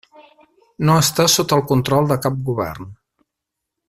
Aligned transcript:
No 0.89 0.95
està 1.01 1.27
sota 1.33 1.59
el 1.61 1.63
control 1.73 2.09
de 2.13 2.17
cap 2.27 2.41
govern. 2.51 2.93